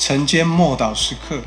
[0.00, 1.42] 晨间默祷时刻。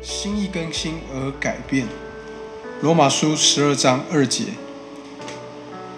[0.00, 1.88] 心意更新而改变。
[2.80, 4.44] 罗马书十二章二节，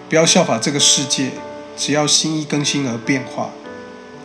[0.09, 1.29] 不要效法这个世界，
[1.77, 3.51] 只要心意更新而变化，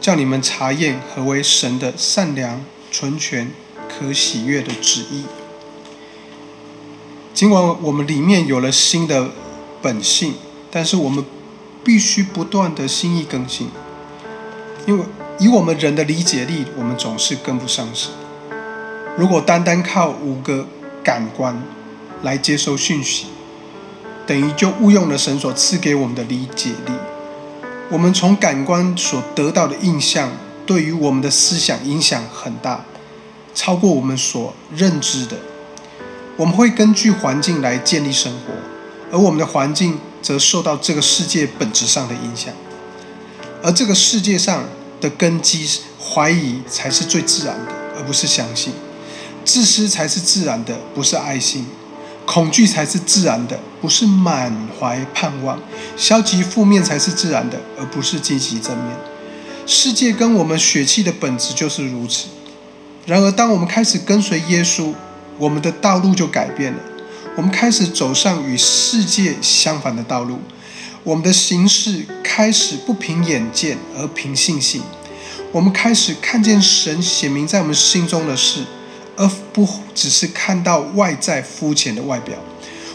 [0.00, 3.50] 叫你们查验何为神的善良、纯全、
[3.86, 5.26] 可喜悦的旨意。
[7.36, 9.28] 尽管我们里面有了新的
[9.82, 10.32] 本性，
[10.70, 11.22] 但是我们
[11.84, 13.68] 必须不断的心意更新，
[14.86, 15.04] 因为
[15.38, 18.10] 以我们人的理解力，我们总是跟不上神。
[19.18, 20.66] 如果单单靠五个
[21.04, 21.62] 感官
[22.22, 23.26] 来接收讯息，
[24.26, 26.92] 等于就误用了神所赐给我们的理解力。
[27.90, 30.30] 我们从感官所得到的印象，
[30.64, 32.86] 对于我们的思想影响很大，
[33.54, 35.36] 超过我们所认知的。
[36.36, 38.52] 我们会根据环境来建立生活，
[39.10, 42.52] 而我们的环境则受到这个世界本质上的影响。
[43.62, 44.64] 而这个世界上
[45.00, 48.72] 的根基，怀疑才是最自然的，而不是相信。
[49.44, 51.64] 自私才是自然的，不是爱心；
[52.26, 55.58] 恐惧才是自然的，不是满怀盼望；
[55.96, 58.96] 消极负面才是自然的，而不是积极正面。
[59.66, 62.26] 世界跟我们血气的本质就是如此。
[63.06, 64.92] 然而，当我们开始跟随耶稣，
[65.38, 66.78] 我们的道路就改变了。
[67.36, 70.38] 我们开始走上与世界相反的道路，
[71.04, 74.82] 我们的行事开始不凭眼见，而凭信心。
[75.52, 78.64] 我们开始看见神显明在我们心中的事。
[79.18, 82.36] 而不只是看到外在肤浅的外表，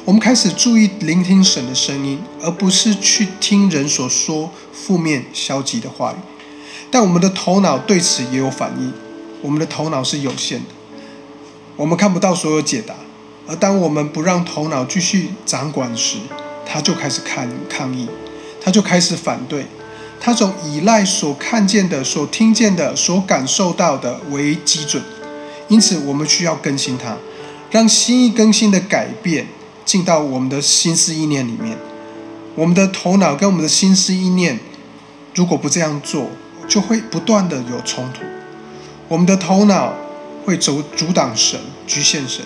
[0.06, 6.18] 我们开始注意聆听神的声音，而不是去听人所说负面消极的话语。
[6.92, 8.94] 但我们的头脑对此也有反应。
[9.42, 10.66] 我们的头脑是有限的，
[11.82, 12.94] 我们看不到所有解答。
[13.48, 16.18] 而当我们不让头脑继续掌管时，
[16.64, 18.08] 他就开始抗抗议，
[18.64, 19.66] 他就开始反对。
[20.20, 25.02] 他总依赖所看见的、所听见的、所感受到的为基准。
[25.70, 27.18] 因此，我们需要更新它，
[27.72, 29.48] 让心意更新的改变
[29.84, 31.76] 进到我们的心思意念里面。
[32.54, 34.60] 我们的头脑跟我们的心思意念，
[35.34, 36.30] 如果不这样做，
[36.68, 38.22] 就会不断的有冲突。
[39.08, 39.94] 我们的头脑
[40.46, 42.46] 会阻阻挡神、局限神，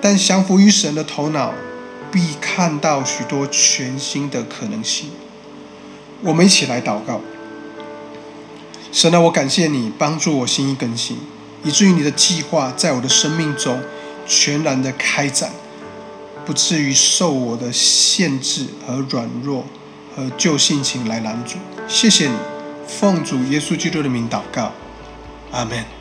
[0.00, 1.52] 但降服于神的头脑，
[2.10, 5.10] 必看到许多全新的可能性。
[6.22, 7.20] 我们一起来祷告：
[8.90, 11.18] 神啊，我感谢你帮助我心意更新。
[11.64, 13.80] 以至于你的计划在我的生命中
[14.26, 15.50] 全然的开展，
[16.46, 19.64] 不至于受我的限制和软弱
[20.14, 21.56] 和旧性情来拦阻。
[21.88, 22.36] 谢谢你，
[22.86, 24.72] 奉主耶稣基督的名祷告，
[25.50, 25.97] 阿门。